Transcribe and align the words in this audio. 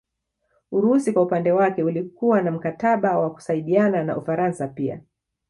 Urusi 0.71 1.13
kwa 1.13 1.21
upande 1.23 1.51
wake 1.51 1.83
ulikuwa 1.83 2.41
na 2.41 2.51
mkataba 2.51 3.17
wa 3.19 3.31
kusaidiana 3.33 4.03
na 4.03 4.17
Ufaransa 4.17 4.67
pia 4.67 5.01